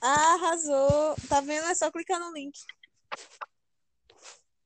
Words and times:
Ah, 0.00 0.34
arrasou. 0.34 1.14
Tá 1.28 1.40
vendo? 1.40 1.66
É 1.66 1.74
só 1.74 1.90
clicar 1.90 2.20
no 2.20 2.32
link. 2.32 2.58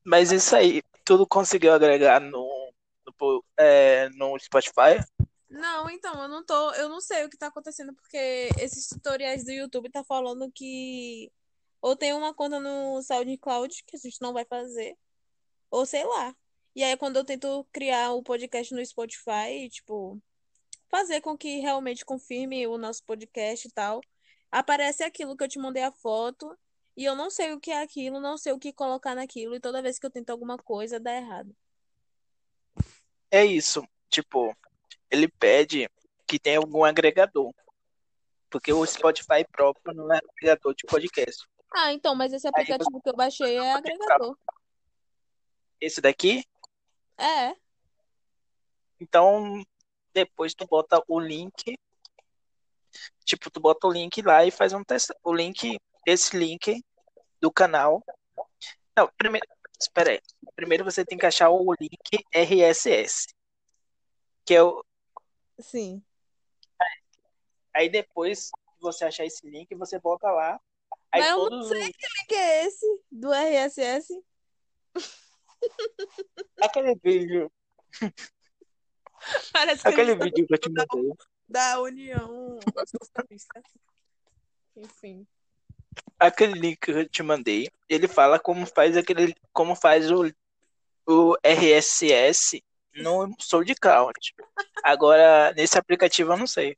Mas 0.05 0.31
isso 0.31 0.55
aí, 0.55 0.83
tudo 1.05 1.27
conseguiu 1.27 1.73
agregar 1.73 2.21
no, 2.21 2.73
no, 3.21 3.45
é, 3.57 4.09
no 4.11 4.39
Spotify? 4.39 5.03
Não, 5.49 5.89
então, 5.91 6.23
eu 6.23 6.29
não 6.29 6.45
tô, 6.45 6.73
eu 6.75 6.89
não 6.89 7.01
sei 7.01 7.25
o 7.25 7.31
que 7.31 7.37
tá 7.37 7.49
acontecendo, 7.49 7.95
porque 7.95 8.49
esses 8.59 8.89
tutoriais 8.89 9.45
do 9.45 9.53
YouTube 9.53 9.91
tá 9.91 10.05
falando 10.05 10.51
que 10.53 11.31
ou 11.81 11.95
tem 11.97 12.13
uma 12.13 12.35
conta 12.35 12.59
no 12.59 13.01
SoundCloud 13.03 13.85
que 13.87 13.97
a 13.97 13.99
gente 13.99 14.21
não 14.21 14.33
vai 14.33 14.45
fazer, 14.45 14.97
ou 15.71 15.87
sei 15.87 16.05
lá. 16.05 16.35
E 16.75 16.83
aí, 16.85 16.97
quando 16.97 17.17
eu 17.17 17.25
tento 17.25 17.67
criar 17.73 18.13
o 18.13 18.23
podcast 18.23 18.75
no 18.75 18.85
Spotify, 18.85 19.69
tipo, 19.71 20.21
fazer 20.97 21.21
com 21.21 21.37
que 21.37 21.59
realmente 21.59 22.07
confirme 22.07 22.67
o 22.67 22.79
nosso 22.79 23.05
podcast 23.05 23.69
e 23.69 23.71
tal, 23.71 24.01
aparece 24.51 25.05
aquilo 25.05 25.37
que 25.37 25.45
eu 25.45 25.49
te 25.49 25.59
mandei 25.59 25.83
a 25.83 25.93
foto, 25.93 26.57
e 26.97 27.05
eu 27.05 27.15
não 27.15 27.29
sei 27.29 27.53
o 27.53 27.61
que 27.61 27.71
é 27.71 27.83
aquilo, 27.83 28.19
não 28.19 28.39
sei 28.39 28.55
o 28.55 28.59
que 28.59 28.73
colocar 28.73 29.15
naquilo, 29.15 29.55
e 29.55 29.61
toda 29.61 29.83
vez 29.83 29.99
que 29.99 30.07
eu 30.07 30.11
tento 30.11 30.31
alguma 30.31 30.57
coisa, 30.57 30.99
dá 30.99 31.15
errado. 31.15 31.55
É 33.31 33.45
isso. 33.45 33.87
Tipo, 34.09 34.57
ele 35.11 35.29
pede 35.29 35.87
que 36.27 36.39
tenha 36.39 36.59
algum 36.59 36.83
agregador. 36.83 37.53
Porque 38.49 38.73
o 38.73 38.87
Spotify 38.87 39.45
próprio 39.53 39.95
não 39.95 40.11
é 40.11 40.19
agregador 40.19 40.75
de 40.75 40.87
podcast. 40.87 41.47
Ah, 41.75 41.93
então, 41.93 42.15
mas 42.15 42.33
esse 42.33 42.49
aplicativo 42.49 43.03
que 43.03 43.11
eu 43.11 43.17
baixei 43.17 43.59
é 43.59 43.73
agregador. 43.75 44.35
Esse 45.79 46.01
daqui? 46.01 46.43
É. 47.19 47.55
Então, 48.99 49.63
depois 50.17 50.55
tu 50.55 50.67
bota 50.67 51.03
o 51.07 51.21
link. 51.21 51.79
Tipo, 53.25 53.51
tu 53.51 53.61
bota 53.61 53.87
o 53.87 53.93
link 53.93 54.23
lá 54.23 54.45
e 54.47 54.51
faz 54.51 54.73
um 54.73 54.83
teste. 54.83 55.13
O 55.23 55.33
link, 55.35 55.79
esse 56.07 56.35
link 56.37 56.83
do 57.41 57.53
canal. 57.53 58.03
Não, 58.97 59.11
primeiro. 59.19 59.47
Espera 59.79 60.13
aí. 60.13 60.21
Primeiro 60.55 60.85
você 60.85 61.05
tem 61.05 61.19
que 61.19 61.27
achar 61.27 61.51
o 61.51 61.75
link 61.79 62.25
RSS. 62.33 63.27
Que 64.47 64.55
é 64.55 64.63
o. 64.63 64.83
Sim. 65.61 66.03
Aí 67.75 67.91
depois 67.91 68.51
você 68.81 69.05
achar 69.05 69.27
esse 69.27 69.47
link, 69.47 69.75
você 69.75 69.99
bota 69.99 70.31
lá. 70.31 70.59
Aí 71.13 71.21
Mas 71.21 71.31
eu 71.31 71.51
não 71.51 71.63
sei 71.65 71.83
os- 71.83 71.97
que 71.97 72.07
link 72.21 72.33
é 72.33 72.65
esse 72.65 73.03
do 73.13 73.31
RSS. 73.35 74.15
Aquele 76.63 76.95
vídeo. 77.05 77.53
Parece 79.57 79.83
que 79.83 79.89
Aquele 79.89 80.13
ele 80.13 80.23
vídeo 80.23 80.47
que 80.47 80.55
eu 80.55 80.59
te 80.59 80.71
da, 80.71 80.85
mandei. 80.93 81.13
da 81.49 81.81
União 81.81 82.59
Socialista. 83.01 83.63
Enfim. 84.77 85.27
Aquele 86.19 86.59
link 86.59 86.79
que 86.79 86.91
eu 86.91 87.09
te 87.09 87.23
mandei, 87.23 87.71
ele 87.89 88.07
fala 88.07 88.39
como 88.39 88.67
faz 88.67 88.99
aquele. 88.99 89.35
como 89.55 89.75
faz 89.75 90.11
o, 90.11 90.31
o 91.07 91.35
RSS 91.43 92.63
no 92.97 93.35
SoundCloud. 93.41 94.13
Agora, 94.85 95.55
nesse 95.55 95.79
aplicativo 95.79 96.35
eu 96.35 96.37
não 96.37 96.47
sei. 96.47 96.77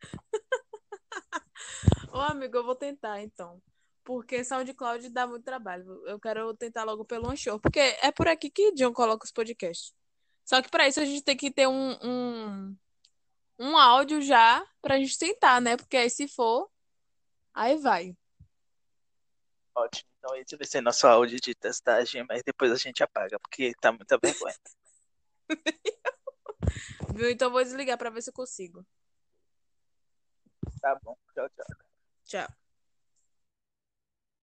Ô, 2.12 2.18
amigo, 2.18 2.56
eu 2.56 2.64
vou 2.64 2.76
tentar 2.76 3.20
então. 3.20 3.60
Porque 4.04 4.44
SoundCloud 4.44 5.10
dá 5.10 5.26
muito 5.26 5.44
trabalho. 5.44 6.06
Eu 6.06 6.20
quero 6.20 6.54
tentar 6.54 6.84
logo 6.84 7.04
pelo 7.04 7.28
Anchor. 7.28 7.58
Porque 7.58 7.80
é 7.80 8.12
por 8.12 8.28
aqui 8.28 8.48
que 8.48 8.72
John 8.74 8.92
coloca 8.92 9.24
os 9.24 9.32
podcasts. 9.32 9.92
Só 10.44 10.60
que 10.62 10.68
para 10.68 10.88
isso 10.88 11.00
a 11.00 11.04
gente 11.04 11.22
tem 11.22 11.36
que 11.36 11.50
ter 11.50 11.66
um, 11.68 11.92
um, 12.02 12.76
um 13.58 13.76
áudio 13.76 14.20
já 14.20 14.66
pra 14.80 14.98
gente 14.98 15.18
tentar, 15.18 15.60
né? 15.60 15.76
Porque 15.76 15.96
aí 15.96 16.10
se 16.10 16.26
for, 16.28 16.70
aí 17.54 17.76
vai. 17.76 18.16
Ótimo. 19.74 20.10
Então 20.18 20.36
esse 20.36 20.56
vai 20.56 20.66
ser 20.66 20.80
nosso 20.82 21.06
áudio 21.06 21.40
de 21.40 21.54
testagem, 21.54 22.24
mas 22.28 22.42
depois 22.42 22.70
a 22.72 22.76
gente 22.76 23.02
apaga, 23.02 23.38
porque 23.38 23.72
tá 23.80 23.90
muita 23.90 24.18
vergonha. 24.18 24.54
Viu? 27.14 27.30
Então 27.30 27.48
eu 27.48 27.52
vou 27.52 27.62
desligar 27.62 27.96
pra 27.96 28.10
ver 28.10 28.22
se 28.22 28.30
eu 28.30 28.34
consigo. 28.34 28.86
Tá 30.80 30.98
bom. 31.02 31.16
Tchau, 31.34 31.48
tchau. 31.48 31.66
Tchau. 32.24 32.69